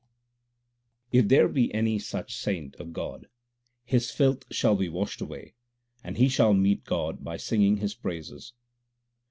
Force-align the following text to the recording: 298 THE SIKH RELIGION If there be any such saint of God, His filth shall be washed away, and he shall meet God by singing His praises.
298 1.11 1.13
THE 1.13 1.13
SIKH 1.13 1.13
RELIGION 1.13 1.19
If 1.19 1.29
there 1.29 1.53
be 1.53 1.73
any 1.75 1.99
such 1.99 2.35
saint 2.35 2.75
of 2.77 2.91
God, 2.91 3.27
His 3.85 4.09
filth 4.09 4.45
shall 4.49 4.75
be 4.75 4.89
washed 4.89 5.21
away, 5.21 5.53
and 6.03 6.17
he 6.17 6.27
shall 6.27 6.53
meet 6.55 6.85
God 6.85 7.23
by 7.23 7.37
singing 7.37 7.77
His 7.77 7.93
praises. 7.93 8.53